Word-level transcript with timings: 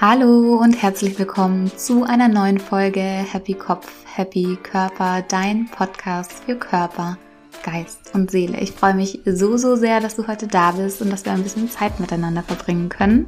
Hallo 0.00 0.54
und 0.54 0.80
herzlich 0.80 1.18
willkommen 1.18 1.72
zu 1.76 2.04
einer 2.04 2.28
neuen 2.28 2.60
Folge 2.60 3.00
Happy 3.00 3.54
Kopf, 3.54 3.90
Happy 4.04 4.56
Körper, 4.62 5.24
dein 5.26 5.68
Podcast 5.68 6.44
für 6.44 6.54
Körper, 6.54 7.18
Geist 7.64 8.14
und 8.14 8.30
Seele. 8.30 8.60
Ich 8.60 8.70
freue 8.70 8.94
mich 8.94 9.18
so, 9.24 9.56
so 9.56 9.74
sehr, 9.74 9.98
dass 9.98 10.14
du 10.14 10.28
heute 10.28 10.46
da 10.46 10.70
bist 10.70 11.02
und 11.02 11.10
dass 11.10 11.24
wir 11.24 11.32
ein 11.32 11.42
bisschen 11.42 11.68
Zeit 11.68 11.98
miteinander 11.98 12.44
verbringen 12.44 12.88
können. 12.88 13.26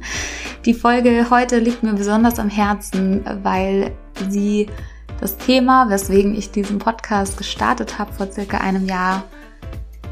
Die 0.63 0.73
Folge 0.73 1.27
heute 1.29 1.59
liegt 1.59 1.83
mir 1.83 1.91
besonders 1.91 2.39
am 2.39 2.49
Herzen, 2.49 3.25
weil 3.43 3.91
sie 4.29 4.67
das 5.19 5.35
Thema, 5.35 5.89
weswegen 5.89 6.37
ich 6.37 6.51
diesen 6.51 6.79
Podcast 6.79 7.37
gestartet 7.37 7.99
habe 7.99 8.13
vor 8.13 8.31
circa 8.31 8.59
einem 8.59 8.85
Jahr, 8.85 9.25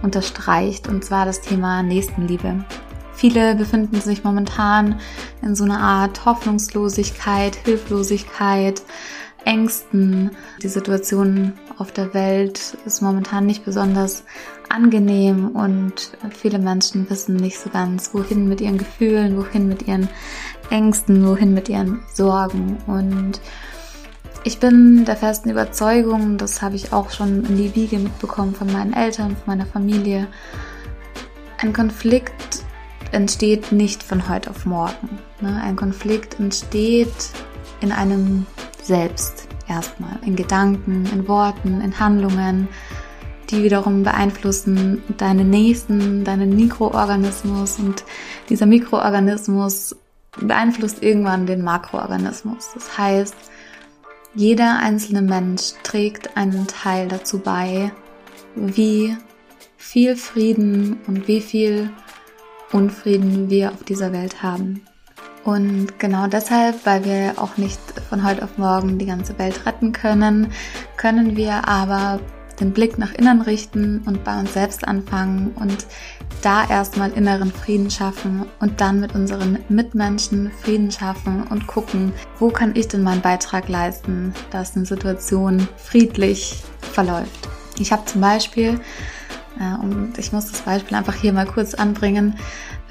unterstreicht, 0.01 0.89
und 0.89 1.05
zwar 1.05 1.25
das 1.25 1.39
Thema 1.39 1.83
Nächstenliebe. 1.83 2.65
Viele 3.19 3.53
befinden 3.55 3.99
sich 3.99 4.23
momentan 4.23 4.97
in 5.41 5.53
so 5.53 5.65
einer 5.65 5.81
Art 5.81 6.23
Hoffnungslosigkeit, 6.23 7.53
Hilflosigkeit, 7.53 8.81
Ängsten. 9.43 10.31
Die 10.63 10.69
Situation 10.69 11.51
auf 11.77 11.91
der 11.91 12.13
Welt 12.13 12.77
ist 12.85 13.01
momentan 13.01 13.45
nicht 13.45 13.65
besonders 13.65 14.23
angenehm 14.69 15.49
und 15.49 16.17
viele 16.29 16.59
Menschen 16.59 17.09
wissen 17.09 17.35
nicht 17.35 17.59
so 17.59 17.69
ganz, 17.69 18.13
wohin 18.13 18.47
mit 18.47 18.61
ihren 18.61 18.77
Gefühlen, 18.77 19.35
wohin 19.35 19.67
mit 19.67 19.85
ihren 19.85 20.07
Ängsten, 20.69 21.27
wohin 21.27 21.53
mit 21.53 21.67
ihren 21.67 22.01
Sorgen. 22.13 22.77
Und 22.87 23.41
ich 24.45 24.61
bin 24.61 25.03
der 25.03 25.17
festen 25.17 25.49
Überzeugung, 25.49 26.37
das 26.37 26.61
habe 26.61 26.77
ich 26.77 26.93
auch 26.93 27.09
schon 27.09 27.43
in 27.43 27.57
die 27.57 27.75
Wiege 27.75 27.99
mitbekommen 27.99 28.55
von 28.55 28.71
meinen 28.71 28.93
Eltern, 28.93 29.35
von 29.35 29.57
meiner 29.57 29.65
Familie, 29.65 30.27
ein 31.57 31.73
Konflikt 31.73 32.58
entsteht 33.11 33.71
nicht 33.71 34.03
von 34.03 34.29
heute 34.29 34.49
auf 34.49 34.65
morgen. 34.65 35.19
Ne? 35.41 35.61
Ein 35.61 35.75
Konflikt 35.75 36.39
entsteht 36.39 37.31
in 37.81 37.91
einem 37.91 38.45
selbst 38.83 39.47
erstmal, 39.67 40.19
in 40.25 40.35
Gedanken, 40.35 41.05
in 41.11 41.27
Worten, 41.27 41.81
in 41.81 41.99
Handlungen, 41.99 42.67
die 43.49 43.63
wiederum 43.63 44.03
beeinflussen 44.03 45.01
deine 45.17 45.43
Nächsten, 45.43 46.23
deinen 46.23 46.55
Mikroorganismus 46.55 47.79
und 47.79 48.03
dieser 48.49 48.65
Mikroorganismus 48.65 49.95
beeinflusst 50.39 51.01
irgendwann 51.01 51.45
den 51.45 51.63
Makroorganismus. 51.63 52.69
Das 52.73 52.97
heißt, 52.97 53.35
jeder 54.35 54.77
einzelne 54.79 55.21
Mensch 55.21 55.73
trägt 55.83 56.37
einen 56.37 56.67
Teil 56.67 57.07
dazu 57.07 57.39
bei, 57.39 57.91
wie 58.55 59.17
viel 59.77 60.15
Frieden 60.15 60.99
und 61.07 61.27
wie 61.27 61.41
viel 61.41 61.89
Unfrieden 62.71 63.49
wir 63.49 63.71
auf 63.71 63.83
dieser 63.83 64.11
Welt 64.11 64.43
haben. 64.43 64.81
Und 65.43 65.97
genau 65.99 66.27
deshalb, 66.27 66.85
weil 66.85 67.05
wir 67.05 67.33
auch 67.37 67.57
nicht 67.57 67.79
von 68.09 68.23
heute 68.23 68.43
auf 68.43 68.57
morgen 68.57 68.97
die 68.97 69.05
ganze 69.05 69.37
Welt 69.39 69.65
retten 69.65 69.93
können, 69.93 70.51
können 70.97 71.35
wir 71.35 71.67
aber 71.67 72.19
den 72.59 72.73
Blick 72.73 72.97
nach 72.97 73.13
innen 73.13 73.41
richten 73.41 74.01
und 74.05 74.23
bei 74.23 74.39
uns 74.39 74.53
selbst 74.53 74.87
anfangen 74.87 75.51
und 75.55 75.87
da 76.41 76.67
erstmal 76.69 77.11
inneren 77.11 77.51
Frieden 77.51 77.89
schaffen 77.89 78.45
und 78.59 78.81
dann 78.81 78.99
mit 78.99 79.15
unseren 79.15 79.59
Mitmenschen 79.69 80.51
Frieden 80.61 80.91
schaffen 80.91 81.43
und 81.49 81.67
gucken, 81.67 82.13
wo 82.37 82.49
kann 82.49 82.75
ich 82.75 82.87
denn 82.87 83.03
meinen 83.03 83.21
Beitrag 83.21 83.67
leisten, 83.69 84.33
dass 84.51 84.75
eine 84.75 84.85
Situation 84.85 85.67
friedlich 85.77 86.63
verläuft. 86.79 87.49
Ich 87.79 87.91
habe 87.91 88.05
zum 88.05 88.21
Beispiel 88.21 88.79
und 89.81 90.17
ich 90.17 90.31
muss 90.31 90.51
das 90.51 90.61
Beispiel 90.61 90.95
einfach 90.95 91.15
hier 91.15 91.33
mal 91.33 91.45
kurz 91.45 91.73
anbringen. 91.73 92.35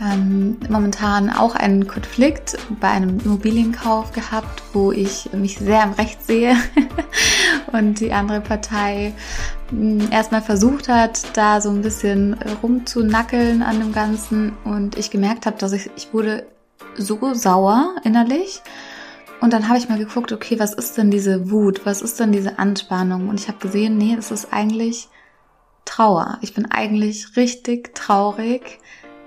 Ähm, 0.00 0.58
momentan 0.68 1.30
auch 1.30 1.56
einen 1.56 1.88
Konflikt 1.88 2.56
bei 2.78 2.88
einem 2.88 3.18
Immobilienkauf 3.18 4.12
gehabt, 4.12 4.62
wo 4.72 4.92
ich 4.92 5.32
mich 5.32 5.58
sehr 5.58 5.82
im 5.82 5.92
Recht 5.92 6.24
sehe 6.24 6.56
und 7.72 7.98
die 7.98 8.12
andere 8.12 8.40
Partei 8.40 9.12
hm, 9.70 10.08
erstmal 10.12 10.42
versucht 10.42 10.88
hat, 10.88 11.36
da 11.36 11.60
so 11.60 11.70
ein 11.70 11.82
bisschen 11.82 12.36
rumzunackeln 12.62 13.62
an 13.62 13.80
dem 13.80 13.92
Ganzen 13.92 14.52
und 14.64 14.96
ich 14.96 15.10
gemerkt 15.10 15.46
habe, 15.46 15.58
dass 15.58 15.72
ich, 15.72 15.90
ich 15.96 16.12
wurde 16.12 16.46
so 16.96 17.34
sauer 17.34 17.96
innerlich. 18.04 18.62
Und 19.40 19.52
dann 19.52 19.68
habe 19.68 19.78
ich 19.78 19.88
mal 19.88 19.98
geguckt, 19.98 20.32
okay, 20.32 20.58
was 20.58 20.74
ist 20.74 20.98
denn 20.98 21.10
diese 21.10 21.50
Wut? 21.50 21.86
Was 21.86 22.02
ist 22.02 22.18
denn 22.18 22.32
diese 22.32 22.58
Anspannung? 22.58 23.28
Und 23.28 23.40
ich 23.40 23.48
habe 23.48 23.58
gesehen, 23.58 23.96
nee, 23.96 24.16
es 24.18 24.30
ist 24.30 24.52
eigentlich 24.52 25.08
Trauer. 25.88 26.38
Ich 26.42 26.54
bin 26.54 26.70
eigentlich 26.70 27.36
richtig 27.36 27.94
traurig, 27.94 28.78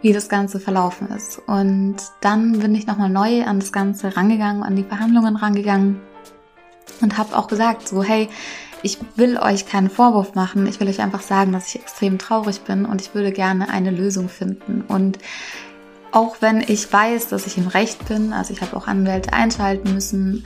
wie 0.02 0.14
das 0.14 0.30
Ganze 0.30 0.60
verlaufen 0.60 1.10
ist. 1.10 1.42
Und 1.48 1.98
dann 2.22 2.60
bin 2.60 2.76
ich 2.76 2.88
nochmal 2.88 3.10
neu 3.10 3.44
an 3.44 3.60
das 3.60 3.72
Ganze 3.72 4.16
rangegangen, 4.16 4.64
an 4.64 4.76
die 4.76 4.84
Verhandlungen 4.84 5.36
rangegangen 5.36 6.00
und 7.02 7.18
habe 7.18 7.36
auch 7.36 7.48
gesagt, 7.48 7.88
so 7.88 8.04
hey, 8.04 8.30
ich 8.84 9.00
will 9.16 9.38
euch 9.38 9.66
keinen 9.66 9.90
Vorwurf 9.90 10.34
machen, 10.36 10.68
ich 10.68 10.80
will 10.80 10.88
euch 10.88 11.02
einfach 11.02 11.22
sagen, 11.22 11.52
dass 11.52 11.68
ich 11.68 11.82
extrem 11.82 12.18
traurig 12.18 12.62
bin 12.62 12.86
und 12.86 13.02
ich 13.02 13.14
würde 13.14 13.32
gerne 13.32 13.70
eine 13.70 13.92
Lösung 13.92 14.30
finden. 14.30 14.84
Und 14.88 15.20
auch 16.12 16.38
wenn 16.42 16.62
ich 16.62 16.92
weiß, 16.92 17.28
dass 17.30 17.48
ich 17.48 17.58
im 17.58 17.68
Recht 17.68 18.08
bin, 18.08 18.34
also 18.34 18.54
ich 18.54 18.62
habe 18.62 18.76
auch 18.76 18.88
Anwälte 18.88 19.34
einschalten 19.34 19.94
müssen, 19.94 20.46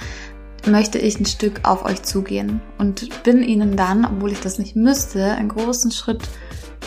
möchte 0.67 0.97
ich 0.97 1.19
ein 1.19 1.25
Stück 1.25 1.61
auf 1.63 1.85
euch 1.85 2.03
zugehen 2.03 2.61
und 2.77 3.23
bin 3.23 3.43
ihnen 3.43 3.75
dann, 3.75 4.05
obwohl 4.05 4.31
ich 4.31 4.39
das 4.39 4.59
nicht 4.59 4.75
müsste, 4.75 5.31
einen 5.33 5.49
großen 5.49 5.91
Schritt 5.91 6.23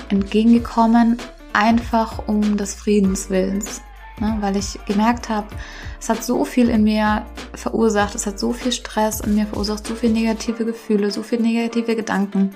entgegengekommen, 0.09 1.19
einfach 1.53 2.27
um 2.27 2.57
des 2.57 2.75
Friedens 2.75 3.31
willens. 3.31 3.83
Ne, 4.21 4.37
weil 4.41 4.57
ich 4.57 4.81
gemerkt 4.87 5.29
habe, 5.29 5.47
es 6.01 6.09
hat 6.09 6.25
so 6.25 6.45
viel 6.45 6.71
in 6.71 6.83
mir 6.83 7.25
verursacht, 7.55 8.17
es 8.17 8.27
hat 8.27 8.41
so 8.41 8.53
viel 8.53 8.73
Stress 8.73 9.21
in 9.21 9.37
mir 9.37 9.47
verursacht, 9.47 9.87
so 9.87 9.95
viel 9.95 10.11
negative 10.11 10.65
Gefühle, 10.65 11.13
so 11.13 11.23
viel 11.23 11.41
negative 11.41 11.95
Gedanken, 11.95 12.53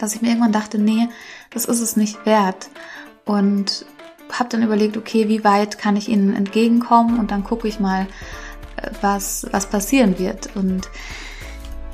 dass 0.00 0.16
ich 0.16 0.20
mir 0.20 0.30
irgendwann 0.30 0.50
dachte, 0.50 0.80
nee, 0.80 1.08
das 1.50 1.66
ist 1.66 1.80
es 1.80 1.96
nicht 1.96 2.26
wert. 2.26 2.70
Und 3.24 3.86
habe 4.32 4.48
dann 4.48 4.64
überlegt, 4.64 4.96
okay, 4.96 5.28
wie 5.28 5.44
weit 5.44 5.78
kann 5.78 5.96
ich 5.96 6.08
ihnen 6.08 6.34
entgegenkommen? 6.34 7.20
Und 7.20 7.30
dann 7.30 7.44
gucke 7.44 7.68
ich 7.68 7.78
mal, 7.78 8.08
was, 9.00 9.46
was 9.50 9.66
passieren 9.66 10.18
wird. 10.18 10.54
Und 10.54 10.88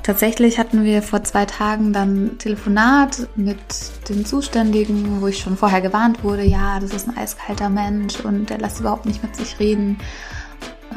tatsächlich 0.03 0.57
hatten 0.57 0.83
wir 0.83 1.01
vor 1.01 1.23
zwei 1.23 1.45
Tagen 1.45 1.93
dann 1.93 2.37
Telefonat 2.37 3.27
mit 3.35 3.57
den 4.09 4.25
Zuständigen, 4.25 5.21
wo 5.21 5.27
ich 5.27 5.39
schon 5.39 5.57
vorher 5.57 5.81
gewarnt 5.81 6.23
wurde, 6.23 6.43
ja, 6.43 6.79
das 6.79 6.93
ist 6.93 7.07
ein 7.07 7.17
eiskalter 7.17 7.69
Mensch 7.69 8.19
und 8.21 8.49
der 8.49 8.57
lässt 8.57 8.79
überhaupt 8.79 9.05
nicht 9.05 9.21
mit 9.23 9.35
sich 9.35 9.59
reden. 9.59 9.99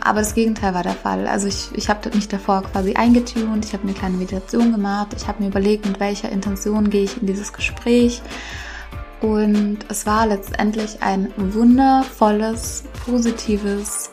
Aber 0.02 0.20
das 0.20 0.34
Gegenteil 0.34 0.72
war 0.74 0.82
der 0.82 0.94
Fall. 0.94 1.26
Also 1.26 1.48
ich, 1.48 1.68
ich 1.74 1.88
habe 1.88 2.08
mich 2.14 2.28
davor 2.28 2.62
quasi 2.62 2.94
eingetunt, 2.94 3.64
ich 3.64 3.72
habe 3.72 3.82
eine 3.82 3.92
kleine 3.92 4.16
Meditation 4.16 4.72
gemacht, 4.72 5.08
ich 5.16 5.26
habe 5.26 5.42
mir 5.42 5.48
überlegt, 5.48 5.86
mit 5.86 6.00
welcher 6.00 6.30
Intention 6.30 6.88
gehe 6.88 7.04
ich 7.04 7.20
in 7.20 7.26
dieses 7.26 7.52
Gespräch. 7.52 8.22
Und 9.20 9.78
es 9.88 10.06
war 10.06 10.26
letztendlich 10.26 11.02
ein 11.02 11.32
wundervolles, 11.36 12.84
positives 13.04 14.10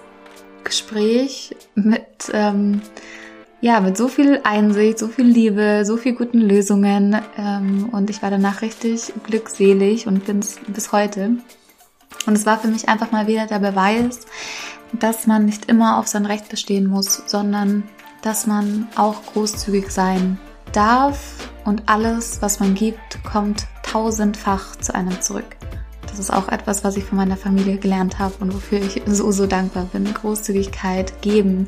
Gespräch 0.63 1.55
mit, 1.75 2.31
ähm, 2.33 2.81
ja, 3.61 3.79
mit 3.79 3.97
so 3.97 4.07
viel 4.07 4.41
Einsicht, 4.43 4.99
so 4.99 5.07
viel 5.07 5.25
Liebe, 5.25 5.83
so 5.85 5.97
viel 5.97 6.13
guten 6.13 6.39
Lösungen. 6.39 7.19
Ähm, 7.37 7.89
und 7.91 8.09
ich 8.09 8.21
war 8.21 8.29
danach 8.29 8.61
richtig 8.61 9.13
glückselig 9.23 10.07
und 10.07 10.25
bin 10.25 10.39
es 10.39 10.59
bis 10.67 10.91
heute. 10.91 11.37
Und 12.25 12.35
es 12.35 12.45
war 12.45 12.59
für 12.59 12.67
mich 12.67 12.89
einfach 12.89 13.11
mal 13.11 13.27
wieder 13.27 13.47
der 13.47 13.59
Beweis, 13.59 14.27
dass 14.93 15.27
man 15.27 15.45
nicht 15.45 15.65
immer 15.65 15.97
auf 15.97 16.07
sein 16.07 16.25
Recht 16.25 16.49
bestehen 16.49 16.87
muss, 16.87 17.23
sondern 17.27 17.83
dass 18.21 18.47
man 18.47 18.87
auch 18.95 19.25
großzügig 19.33 19.91
sein 19.91 20.37
darf 20.73 21.49
und 21.65 21.83
alles, 21.87 22.41
was 22.41 22.59
man 22.59 22.75
gibt, 22.75 23.23
kommt 23.23 23.67
tausendfach 23.83 24.75
zu 24.77 24.93
einem 24.93 25.21
zurück. 25.21 25.55
Das 26.09 26.19
ist 26.19 26.31
auch 26.31 26.47
etwas, 26.49 26.83
was 26.83 26.97
ich 26.97 27.03
von 27.03 27.17
meiner 27.17 27.37
Familie 27.37 27.77
gelernt 27.77 28.19
habe 28.19 28.33
und 28.39 28.53
wofür 28.53 28.79
ich 28.81 29.01
so, 29.05 29.31
so 29.31 29.45
dankbar 29.45 29.85
bin. 29.91 30.11
Großzügigkeit, 30.13 31.21
geben 31.21 31.67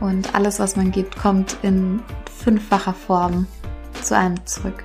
und 0.00 0.34
alles, 0.34 0.58
was 0.60 0.76
man 0.76 0.90
gibt, 0.90 1.16
kommt 1.16 1.56
in 1.62 2.00
fünffacher 2.44 2.94
Form 2.94 3.46
zu 4.02 4.16
einem 4.16 4.44
zurück. 4.46 4.84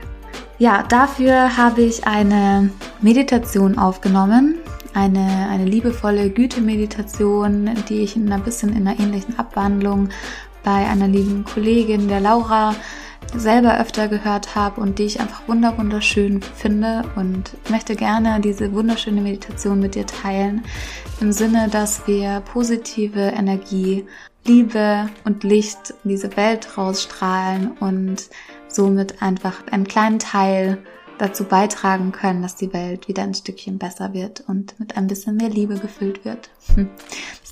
Ja, 0.60 0.84
dafür 0.84 1.57
habe 1.57 1.81
ich 1.81 2.07
eine 2.07 2.69
Meditation 3.01 3.78
aufgenommen, 3.78 4.60
eine, 4.94 5.48
eine 5.50 5.66
liebevolle 5.66 6.30
Güte-Meditation, 6.30 7.72
die 7.89 8.01
ich 8.01 8.16
in 8.16 8.31
ein 8.31 8.44
bisschen 8.44 8.69
in 8.75 8.88
einer 8.88 9.00
ähnlichen 9.00 9.38
Abwandlung 9.38 10.10
bei 10.63 10.88
einer 10.88 11.07
lieben 11.07 11.44
Kollegin, 11.44 12.07
der 12.07 12.22
Laura, 12.22 12.75
selber 13.36 13.80
öfter 13.80 14.08
gehört 14.08 14.56
habe 14.56 14.82
und 14.82 15.00
die 15.00 15.04
ich 15.04 15.20
einfach 15.20 15.48
wunder 15.48 15.78
wunderschön 15.78 16.42
finde 16.42 17.04
und 17.16 17.52
möchte 17.70 17.96
gerne 17.96 18.40
diese 18.40 18.74
wunderschöne 18.74 19.22
Meditation 19.22 19.80
mit 19.80 19.96
dir 19.96 20.06
teilen 20.06 20.64
im 21.20 21.32
Sinne, 21.32 21.70
dass 21.70 22.08
wir 22.08 22.42
positive 22.42 23.20
Energie, 23.20 24.06
Liebe 24.46 25.10
und 25.24 25.44
Licht 25.44 25.94
in 26.04 26.10
diese 26.10 26.36
Welt 26.36 26.78
rausstrahlen 26.78 27.72
und 27.80 28.30
somit 28.68 29.22
einfach 29.22 29.66
einen 29.72 29.88
kleinen 29.88 30.20
Teil 30.20 30.84
dazu 31.18 31.46
beitragen 31.46 32.12
können, 32.12 32.42
dass 32.42 32.56
die 32.56 32.74
Welt 32.74 33.08
wieder 33.08 33.24
ein 33.24 33.34
Stückchen 33.34 33.78
besser 33.78 34.14
wird 34.14 34.44
und 34.48 34.80
mit 34.80 34.98
ein 34.98 35.08
bisschen 35.08 35.38
mehr 35.38 35.50
Liebe 35.50 35.76
gefüllt 35.76 36.26
wird. 36.26 36.50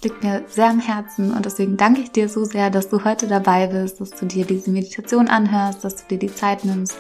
Das 0.02 0.10
liegt 0.10 0.24
mir 0.24 0.44
sehr 0.48 0.70
am 0.70 0.80
Herzen 0.80 1.32
und 1.32 1.46
deswegen 1.46 1.78
danke 1.78 2.02
ich 2.02 2.12
dir 2.12 2.28
so 2.28 2.44
sehr, 2.44 2.72
dass 2.72 2.90
du 2.90 3.04
heute 3.04 3.28
dabei 3.28 3.68
bist, 3.68 4.02
dass 4.02 4.10
du 4.10 4.26
dir 4.26 4.46
diese 4.46 4.72
Meditation 4.72 5.28
anhörst, 5.28 5.84
dass 5.84 5.96
du 5.96 6.04
dir 6.10 6.18
die 6.18 6.34
Zeit 6.34 6.66
nimmst 6.66 6.98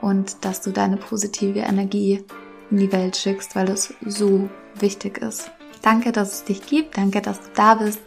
und 0.00 0.42
dass 0.42 0.62
du 0.62 0.70
deine 0.70 0.96
positive 0.96 1.58
Energie 1.58 2.24
in 2.70 2.78
die 2.78 2.90
Welt 2.90 3.18
schickst, 3.18 3.54
weil 3.54 3.68
es 3.68 3.92
so 4.06 4.48
wichtig 4.76 5.18
ist. 5.18 5.50
Danke, 5.82 6.10
dass 6.10 6.32
es 6.32 6.44
dich 6.44 6.64
gibt. 6.64 6.96
Danke, 6.96 7.20
dass 7.20 7.38
du 7.40 7.48
da 7.54 7.74
bist. 7.74 8.00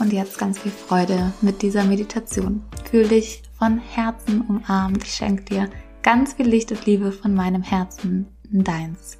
Und 0.00 0.12
jetzt 0.12 0.38
ganz 0.38 0.58
viel 0.58 0.72
Freude 0.72 1.32
mit 1.40 1.62
dieser 1.62 1.84
Meditation. 1.84 2.64
Fühl 2.90 3.06
dich 3.06 3.42
von 3.58 3.78
Herzen 3.78 4.40
umarmt. 4.40 5.04
Ich 5.04 5.14
schenke 5.14 5.44
dir 5.44 5.70
ganz 6.02 6.32
viel 6.32 6.48
Licht 6.48 6.72
und 6.72 6.84
Liebe 6.86 7.12
von 7.12 7.32
meinem 7.32 7.62
Herzen 7.62 8.26
in 8.50 8.64
deins. 8.64 9.18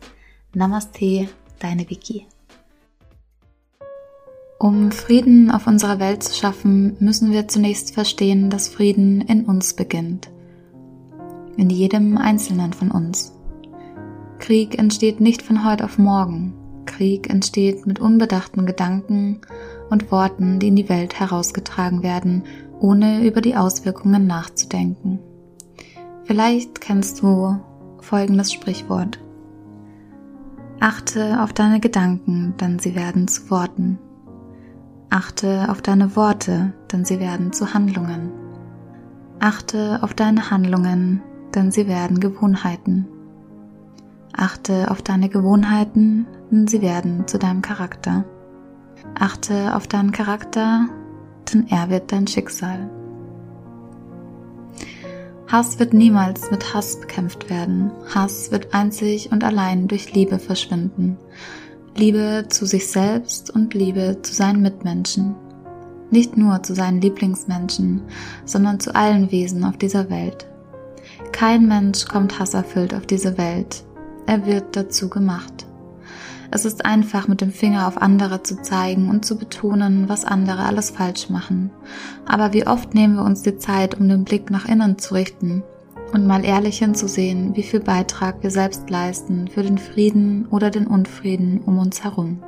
Namaste, 0.53 1.29
deine 1.61 1.89
Vicky. 1.89 2.27
Um 4.61 4.91
Frieden 4.91 5.53
auf 5.53 5.69
unserer 5.69 6.01
Welt 6.01 6.25
zu 6.25 6.35
schaffen, 6.35 6.97
müssen 6.99 7.31
wir 7.31 7.47
zunächst 7.47 7.95
verstehen, 7.95 8.51
dass 8.51 8.67
Frieden 8.67 9.21
in 9.21 9.45
uns 9.45 9.75
beginnt. 9.75 10.31
In 11.57 11.71
jedem 11.71 12.19
Einzelnen 12.19 12.73
von 12.73 12.91
uns. 12.91 13.39
Krieg 14.41 14.77
entsteht 14.77 15.21
nicht 15.21 15.43
von 15.43 15.65
heute 15.65 15.85
auf 15.85 15.97
morgen. 15.97 16.55
Krieg 16.87 17.31
entsteht 17.31 17.87
mit 17.87 18.01
unbedachten 18.01 18.67
Gedanken 18.67 19.43
und 19.91 20.11
Worten, 20.11 20.59
die 20.59 20.69
in 20.69 20.77
die 20.77 20.89
Welt 20.89 21.21
herausgetragen 21.21 22.03
werden, 22.03 22.43
ohne 22.81 23.25
über 23.25 23.41
die 23.41 23.55
Auswirkungen 23.55 24.27
nachzudenken. 24.27 25.21
Vielleicht 26.25 26.81
kennst 26.81 27.23
du 27.23 27.61
folgendes 28.01 28.53
Sprichwort. 28.53 29.21
Achte 30.81 31.41
auf 31.45 31.53
deine 31.53 31.79
Gedanken, 31.79 32.55
denn 32.61 32.81
sie 32.81 32.97
werden 32.97 33.29
zu 33.29 33.51
Worten. 33.51 34.01
Achte 35.11 35.71
auf 35.71 35.81
deine 35.81 36.17
Worte, 36.17 36.75
denn 36.93 37.05
sie 37.05 37.19
werden 37.19 37.53
zu 37.53 37.73
Handlungen. 37.73 38.31
Achte 39.41 40.01
auf 40.03 40.13
deine 40.13 40.51
Handlungen, 40.51 41.23
denn 41.55 41.71
sie 41.71 41.89
werden 41.89 42.21
Gewohnheiten. 42.21 43.09
Achte 44.37 44.91
auf 44.91 45.01
deine 45.01 45.31
Gewohnheiten, 45.31 46.27
denn 46.51 46.69
sie 46.69 46.83
werden 46.83 47.27
zu 47.27 47.39
deinem 47.39 47.63
Charakter. 47.63 48.25
Achte 49.19 49.75
auf 49.75 49.87
deinen 49.87 50.13
Charakter, 50.13 50.87
denn 51.53 51.67
er 51.69 51.89
wird 51.89 52.13
dein 52.13 52.27
Schicksal. 52.27 52.91
Hass 55.47 55.79
wird 55.79 55.95
niemals 55.95 56.51
mit 56.51 56.75
Hass 56.75 57.01
bekämpft 57.01 57.49
werden. 57.49 57.91
Hass 58.15 58.51
wird 58.51 58.75
einzig 58.75 59.33
und 59.33 59.43
allein 59.43 59.89
durch 59.89 60.13
Liebe 60.13 60.39
verschwinden. 60.39 61.17
Liebe 61.99 62.45
zu 62.49 62.65
sich 62.65 62.87
selbst 62.87 63.51
und 63.51 63.75
Liebe 63.75 64.19
zu 64.23 64.33
seinen 64.33 64.63
Mitmenschen. 64.63 65.35
Nicht 66.11 66.37
nur 66.37 66.63
zu 66.63 66.73
seinen 66.73 67.01
Lieblingsmenschen, 67.01 68.03
sondern 68.45 68.79
zu 68.79 68.95
allen 68.95 69.33
Wesen 69.33 69.65
auf 69.65 69.77
dieser 69.79 70.09
Welt. 70.09 70.47
Kein 71.33 71.67
Mensch 71.67 72.07
kommt 72.07 72.39
hasserfüllt 72.39 72.95
auf 72.95 73.05
diese 73.05 73.37
Welt, 73.37 73.83
er 74.27 74.47
wird 74.47 74.77
dazu 74.77 75.09
gemacht. 75.09 75.67
Es 76.53 76.65
ist 76.65 76.85
einfach, 76.85 77.27
mit 77.27 77.41
dem 77.41 77.51
Finger 77.51 77.89
auf 77.89 78.01
andere 78.01 78.45
zu 78.45 78.63
zeigen 78.63 79.11
und 79.11 79.25
zu 79.25 79.37
betonen, 79.37 80.09
was 80.09 80.25
andere 80.25 80.63
alles 80.63 80.91
falsch 80.91 81.29
machen. 81.29 81.71
Aber 82.27 82.53
wie 82.53 82.67
oft 82.67 82.95
nehmen 82.95 83.17
wir 83.17 83.25
uns 83.25 83.43
die 83.43 83.59
Zeit, 83.59 83.99
um 83.99 84.09
den 84.09 84.23
Blick 84.23 84.51
nach 84.51 84.67
innen 84.67 84.99
zu 84.99 85.15
richten 85.15 85.65
und 86.13 86.27
mal 86.27 86.45
ehrlich 86.45 86.79
hinzusehen, 86.79 87.55
wie 87.57 87.63
viel 87.63 87.81
Beitrag 87.81 88.43
wir 88.43 88.51
selbst 88.51 88.89
leisten 88.91 89.49
für 89.49 89.63
den 89.63 89.79
Frieden 89.79 90.47
oder 90.47 90.71
den 90.71 90.87
Unfrieden 90.87 91.61
um 91.65 91.79
uns 91.79 92.05
herum. 92.05 92.43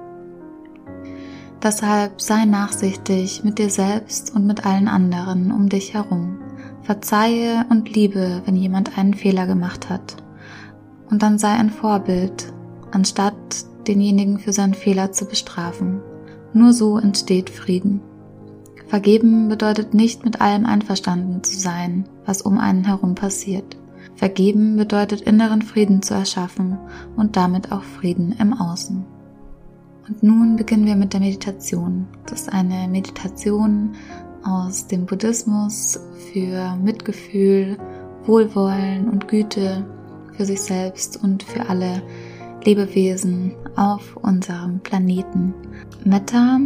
Deshalb 1.62 2.20
sei 2.20 2.46
nachsichtig 2.46 3.44
mit 3.44 3.58
dir 3.58 3.68
selbst 3.68 4.34
und 4.34 4.46
mit 4.46 4.64
allen 4.64 4.88
anderen 4.88 5.52
um 5.52 5.68
dich 5.68 5.92
herum. 5.92 6.38
Verzeihe 6.82 7.66
und 7.68 7.94
liebe, 7.94 8.42
wenn 8.46 8.56
jemand 8.56 8.96
einen 8.96 9.14
Fehler 9.14 9.46
gemacht 9.46 9.90
hat 9.90 10.16
und 11.10 11.22
dann 11.22 11.38
sei 11.38 11.50
ein 11.50 11.70
Vorbild, 11.70 12.52
anstatt 12.92 13.34
denjenigen 13.86 14.38
für 14.38 14.52
seinen 14.52 14.74
Fehler 14.74 15.12
zu 15.12 15.26
bestrafen. 15.26 16.00
Nur 16.52 16.72
so 16.72 16.98
entsteht 16.98 17.50
Frieden. 17.50 18.00
Vergeben 18.90 19.48
bedeutet 19.48 19.94
nicht 19.94 20.24
mit 20.24 20.40
allem 20.40 20.66
einverstanden 20.66 21.44
zu 21.44 21.56
sein, 21.56 22.08
was 22.26 22.42
um 22.42 22.58
einen 22.58 22.84
herum 22.84 23.14
passiert. 23.14 23.76
Vergeben 24.16 24.76
bedeutet 24.76 25.20
inneren 25.20 25.62
Frieden 25.62 26.02
zu 26.02 26.14
erschaffen 26.14 26.76
und 27.14 27.36
damit 27.36 27.70
auch 27.70 27.84
Frieden 27.84 28.34
im 28.40 28.52
Außen. 28.52 29.04
Und 30.08 30.22
nun 30.24 30.56
beginnen 30.56 30.86
wir 30.86 30.96
mit 30.96 31.12
der 31.12 31.20
Meditation. 31.20 32.08
Das 32.26 32.40
ist 32.42 32.52
eine 32.52 32.88
Meditation 32.88 33.92
aus 34.42 34.88
dem 34.88 35.06
Buddhismus 35.06 36.00
für 36.32 36.74
Mitgefühl, 36.82 37.78
Wohlwollen 38.26 39.08
und 39.08 39.28
Güte 39.28 39.86
für 40.32 40.44
sich 40.44 40.62
selbst 40.62 41.22
und 41.22 41.44
für 41.44 41.68
alle 41.68 42.02
Lebewesen 42.64 43.52
auf 43.76 44.16
unserem 44.16 44.80
Planeten. 44.80 45.54
Metta, 46.04 46.58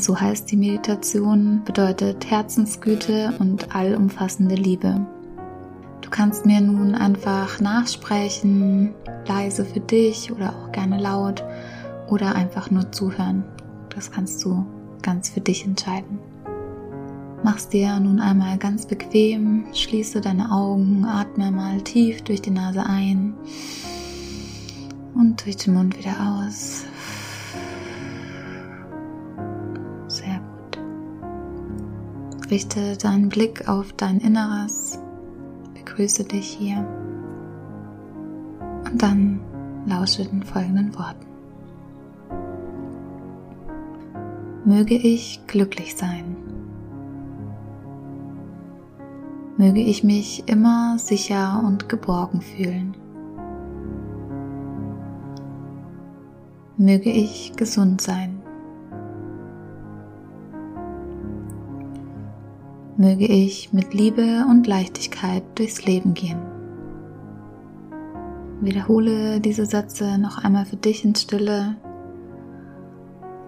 so 0.00 0.18
heißt 0.18 0.50
die 0.50 0.56
Meditation, 0.56 1.62
bedeutet 1.64 2.30
Herzensgüte 2.30 3.34
und 3.38 3.74
allumfassende 3.74 4.54
Liebe. 4.54 5.06
Du 6.00 6.10
kannst 6.10 6.46
mir 6.46 6.60
nun 6.60 6.94
einfach 6.94 7.60
nachsprechen, 7.60 8.94
leise 9.26 9.64
für 9.64 9.80
dich 9.80 10.32
oder 10.32 10.50
auch 10.50 10.72
gerne 10.72 10.98
laut 10.98 11.44
oder 12.08 12.34
einfach 12.34 12.70
nur 12.70 12.90
zuhören. 12.92 13.44
Das 13.94 14.10
kannst 14.10 14.44
du 14.44 14.66
ganz 15.02 15.28
für 15.28 15.40
dich 15.40 15.64
entscheiden. 15.64 16.18
Mach's 17.44 17.68
dir 17.68 17.98
nun 17.98 18.20
einmal 18.20 18.56
ganz 18.56 18.86
bequem, 18.86 19.66
schließe 19.74 20.20
deine 20.20 20.52
Augen, 20.52 21.04
atme 21.04 21.50
mal 21.50 21.80
tief 21.82 22.22
durch 22.22 22.40
die 22.40 22.50
Nase 22.50 22.86
ein 22.86 23.34
und 25.14 25.44
durch 25.44 25.56
den 25.56 25.74
Mund 25.74 25.98
wieder 25.98 26.14
aus. 26.38 26.84
Richte 32.52 32.96
deinen 32.98 33.30
Blick 33.30 33.66
auf 33.66 33.94
dein 33.94 34.20
Inneres, 34.20 35.00
begrüße 35.74 36.22
dich 36.24 36.46
hier 36.46 36.86
und 38.84 39.02
dann 39.02 39.40
lausche 39.86 40.24
den 40.24 40.44
folgenden 40.44 40.94
Worten. 40.94 41.26
Möge 44.64 44.94
ich 44.94 45.40
glücklich 45.48 45.96
sein. 45.96 46.36
möge 49.62 49.80
ich 49.80 50.02
mich 50.02 50.48
immer 50.48 50.98
sicher 50.98 51.62
und 51.64 51.88
geborgen 51.88 52.40
fühlen. 52.40 52.96
Möge 56.76 57.10
ich 57.10 57.52
gesund 57.54 58.00
sein. 58.00 58.31
Möge 63.02 63.26
ich 63.26 63.72
mit 63.72 63.94
Liebe 63.94 64.46
und 64.48 64.68
Leichtigkeit 64.68 65.42
durchs 65.56 65.84
Leben 65.84 66.14
gehen. 66.14 66.38
Wiederhole 68.60 69.40
diese 69.40 69.66
Sätze 69.66 70.18
noch 70.18 70.38
einmal 70.38 70.66
für 70.66 70.76
dich 70.76 71.04
in 71.04 71.16
Stille. 71.16 71.74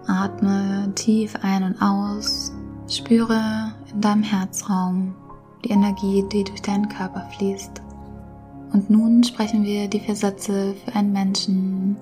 Atme 0.07 0.91
tief 0.95 1.37
ein 1.41 1.63
und 1.63 1.81
aus. 1.81 2.51
Spüre 2.89 3.71
in 3.93 4.01
deinem 4.01 4.23
Herzraum 4.23 5.15
die 5.63 5.69
Energie, 5.69 6.25
die 6.33 6.43
durch 6.43 6.61
deinen 6.61 6.89
Körper 6.89 7.25
fließt. 7.37 7.81
Und 8.73 8.89
nun 8.89 9.23
sprechen 9.23 9.63
wir 9.63 9.87
die 9.87 10.01
vier 10.01 10.17
Sätze 10.17 10.75
für 10.83 10.95
einen 10.97 11.13
Menschen, 11.13 11.95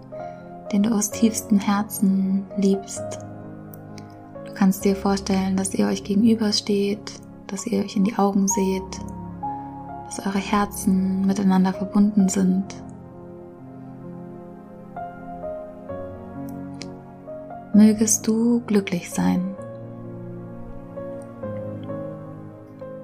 den 0.71 0.81
du 0.81 0.89
aus 0.89 1.11
tiefstem 1.11 1.59
Herzen 1.59 2.47
liebst. 2.57 3.19
Du 4.43 4.53
kannst 4.55 4.83
dir 4.85 4.95
vorstellen, 4.95 5.55
dass 5.55 5.75
ihr 5.75 5.85
euch 5.85 6.03
gegenübersteht, 6.03 7.21
dass 7.53 7.65
ihr 7.67 7.83
euch 7.83 7.95
in 7.95 8.03
die 8.03 8.17
Augen 8.17 8.47
seht, 8.47 8.99
dass 10.05 10.25
eure 10.25 10.39
Herzen 10.39 11.25
miteinander 11.25 11.71
verbunden 11.71 12.27
sind. 12.27 12.65
Mögest 17.73 18.27
du 18.27 18.61
glücklich 18.67 19.09
sein. 19.09 19.55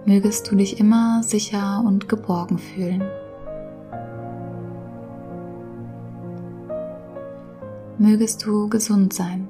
mögest 0.10 0.50
du 0.50 0.56
dich 0.56 0.80
immer 0.80 1.22
sicher 1.22 1.84
und 1.86 2.10
geborgen 2.10 2.58
fühlen. 2.58 3.04
Mögest 8.00 8.44
du 8.44 8.68
gesund 8.70 9.14
sein. 9.14 9.48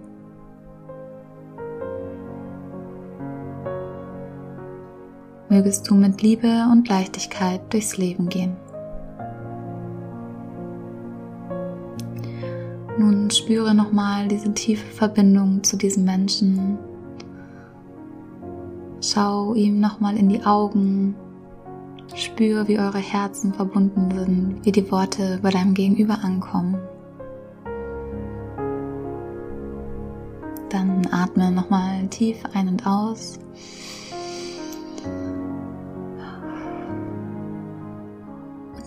Mögest 5.51 5.89
du 5.89 5.95
mit 5.95 6.21
Liebe 6.21 6.67
und 6.71 6.87
Leichtigkeit 6.87 7.61
durchs 7.73 7.97
Leben 7.97 8.29
gehen. 8.29 8.55
Nun 12.99 13.31
spüre 13.31 13.73
nochmal 13.73 14.27
diese 14.27 14.53
tiefe 14.53 14.85
Verbindung 14.85 15.63
zu 15.63 15.75
diesem 15.75 16.03
Menschen. 16.03 16.77
Schau 19.01 19.55
ihm 19.55 19.79
nochmal 19.79 20.17
in 20.17 20.29
die 20.29 20.43
Augen. 20.43 21.15
Spüre, 22.13 22.67
wie 22.67 22.77
eure 22.77 22.99
Herzen 22.99 23.51
verbunden 23.51 24.11
sind, 24.11 24.65
wie 24.65 24.71
die 24.71 24.91
Worte 24.91 25.39
bei 25.41 25.49
deinem 25.49 25.73
Gegenüber 25.73 26.19
ankommen. 26.23 26.77
Dann 30.69 31.07
atme 31.11 31.49
nochmal 31.49 32.07
tief 32.09 32.37
ein 32.53 32.67
und 32.67 32.85
aus. 32.85 33.39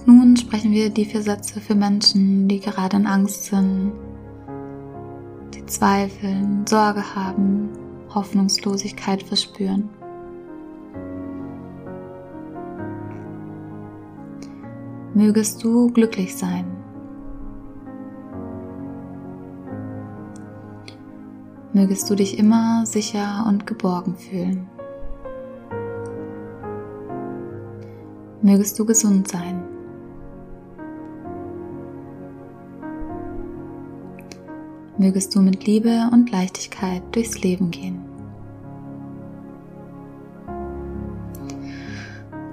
Nun 0.06 0.36
sprechen 0.36 0.72
wir 0.72 0.90
die 0.90 1.04
vier 1.04 1.22
Sätze 1.22 1.60
für 1.60 1.74
Menschen, 1.74 2.48
die 2.48 2.60
gerade 2.60 2.96
in 2.96 3.06
Angst 3.06 3.44
sind, 3.44 3.92
die 5.54 5.64
zweifeln, 5.66 6.66
Sorge 6.66 7.02
haben, 7.14 7.68
Hoffnungslosigkeit 8.14 9.22
verspüren. 9.22 9.88
Mögest 15.14 15.62
du 15.62 15.90
glücklich 15.90 16.36
sein. 16.36 16.64
mögest 21.72 22.08
du 22.10 22.14
dich 22.14 22.38
immer 22.38 22.84
sicher 22.86 23.44
und 23.48 23.66
geborgen 23.66 24.16
fühlen. 24.16 24.68
Mögest 28.42 28.78
du 28.78 28.84
gesund 28.84 29.28
sein. 29.28 29.61
Mögest 35.02 35.34
du 35.34 35.40
mit 35.40 35.66
Liebe 35.66 36.08
und 36.12 36.30
Leichtigkeit 36.30 37.02
durchs 37.10 37.42
Leben 37.42 37.72
gehen. 37.72 38.04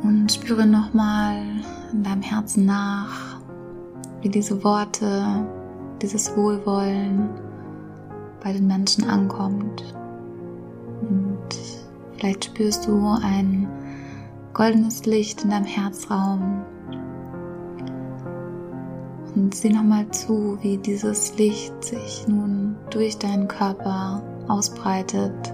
Und 0.02 0.32
spüre 0.32 0.66
nochmal 0.66 1.44
in 1.94 2.02
deinem 2.02 2.24
Herzen 2.24 2.66
nach, 2.66 3.40
wie 4.24 4.30
diese 4.30 4.64
Worte, 4.64 5.46
dieses 6.02 6.36
Wohlwollen 6.36 7.30
bei 8.44 8.52
den 8.52 8.66
Menschen 8.66 9.04
ankommt. 9.04 9.84
Und 11.02 11.56
vielleicht 12.18 12.46
spürst 12.46 12.88
du 12.88 13.10
ein 13.22 13.68
goldenes 14.56 15.06
Licht 15.06 15.44
in 15.44 15.52
deinem 15.52 15.66
Herzraum. 15.66 16.64
Und 19.36 19.54
sieh 19.54 19.70
nochmal 19.70 20.10
zu, 20.12 20.58
wie 20.62 20.78
dieses 20.78 21.38
Licht 21.38 21.84
sich 21.84 22.28
nun 22.28 22.76
durch 22.90 23.18
deinen 23.18 23.48
Körper 23.48 24.24
ausbreitet, 24.48 25.54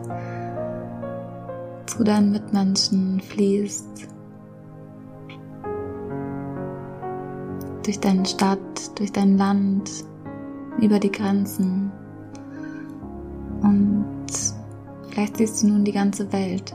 zu 1.85 2.03
deinen 2.03 2.31
Mitmenschen 2.31 3.19
fließt, 3.19 4.07
durch 7.83 7.99
deine 7.99 8.25
Stadt, 8.25 8.97
durch 8.97 9.11
dein 9.11 9.37
Land, 9.37 9.91
über 10.81 10.99
die 10.99 11.11
Grenzen. 11.11 11.91
Und 13.61 14.15
vielleicht 15.09 15.37
siehst 15.37 15.63
du 15.63 15.67
nun 15.67 15.83
die 15.83 15.91
ganze 15.91 16.31
Welt. 16.31 16.73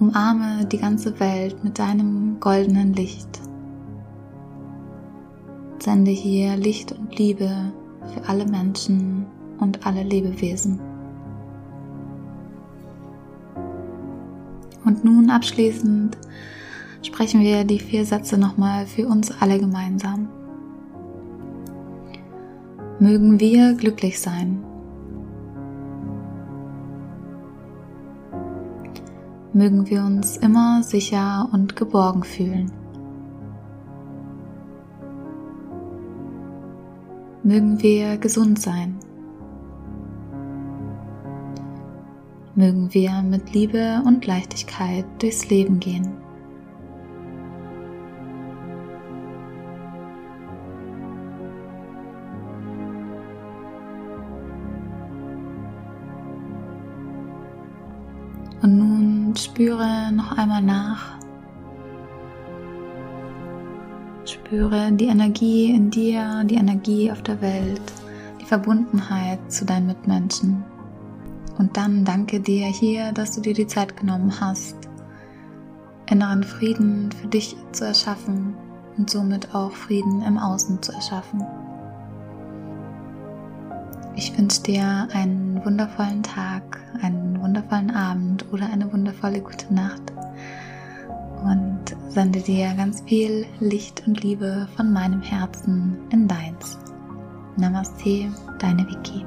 Umarme 0.00 0.66
die 0.66 0.78
ganze 0.78 1.18
Welt 1.20 1.62
mit 1.62 1.78
deinem 1.78 2.38
goldenen 2.40 2.92
Licht. 2.94 3.40
Sende 5.82 6.12
hier 6.12 6.56
Licht 6.56 6.92
und 6.92 7.18
Liebe 7.18 7.72
für 8.14 8.28
alle 8.28 8.46
Menschen 8.46 9.26
und 9.58 9.84
alle 9.84 10.04
Lebewesen. 10.04 10.78
Und 14.84 15.04
nun 15.04 15.28
abschließend 15.28 16.16
sprechen 17.02 17.40
wir 17.40 17.64
die 17.64 17.80
vier 17.80 18.04
Sätze 18.04 18.38
nochmal 18.38 18.86
für 18.86 19.08
uns 19.08 19.32
alle 19.40 19.58
gemeinsam. 19.58 20.28
Mögen 23.00 23.40
wir 23.40 23.74
glücklich 23.74 24.20
sein. 24.20 24.62
mögen 29.54 29.90
wir 29.90 30.02
uns 30.02 30.38
immer 30.38 30.82
sicher 30.82 31.46
und 31.52 31.76
geborgen 31.76 32.24
fühlen. 32.24 32.72
Mögen 37.44 37.82
wir 37.82 38.18
gesund 38.18 38.60
sein. 38.60 38.96
Mögen 42.54 42.94
wir 42.94 43.22
mit 43.22 43.52
Liebe 43.52 44.00
und 44.06 44.24
Leichtigkeit 44.26 45.04
durchs 45.18 45.48
Leben 45.48 45.80
gehen. 45.80 46.08
Und 58.62 58.78
nun 58.78 59.34
spüre 59.34 60.12
noch 60.12 60.38
einmal 60.38 60.62
nach. 60.62 61.21
Spüre 64.52 64.92
die 64.92 65.06
Energie 65.06 65.70
in 65.74 65.90
dir, 65.90 66.44
die 66.44 66.56
Energie 66.56 67.10
auf 67.10 67.22
der 67.22 67.40
Welt, 67.40 67.80
die 68.38 68.44
Verbundenheit 68.44 69.38
zu 69.50 69.64
deinen 69.64 69.86
Mitmenschen. 69.86 70.62
Und 71.56 71.78
dann 71.78 72.04
danke 72.04 72.38
dir 72.38 72.66
hier, 72.66 73.12
dass 73.12 73.34
du 73.34 73.40
dir 73.40 73.54
die 73.54 73.66
Zeit 73.66 73.96
genommen 73.96 74.30
hast, 74.42 74.76
inneren 76.04 76.44
Frieden 76.44 77.10
für 77.12 77.28
dich 77.28 77.56
zu 77.72 77.86
erschaffen 77.86 78.52
und 78.98 79.08
somit 79.08 79.54
auch 79.54 79.72
Frieden 79.72 80.20
im 80.20 80.36
Außen 80.36 80.82
zu 80.82 80.92
erschaffen. 80.92 81.42
Ich 84.16 84.36
wünsche 84.36 84.64
dir 84.64 85.08
einen 85.14 85.64
wundervollen 85.64 86.22
Tag, 86.22 86.78
einen 87.00 87.40
wundervollen 87.40 87.90
Abend 87.90 88.44
oder 88.52 88.66
eine 88.70 88.92
wundervolle 88.92 89.40
gute 89.40 89.72
Nacht 89.72 90.12
und 91.42 91.71
sende 92.12 92.40
dir 92.40 92.74
ganz 92.74 93.02
viel 93.06 93.46
Licht 93.60 94.02
und 94.06 94.22
Liebe 94.22 94.68
von 94.76 94.92
meinem 94.92 95.22
Herzen 95.22 95.96
in 96.10 96.28
deins. 96.28 96.78
Namaste, 97.56 98.30
deine 98.58 98.86
Vicky. 98.86 99.24